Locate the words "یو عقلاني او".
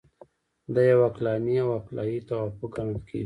0.91-1.69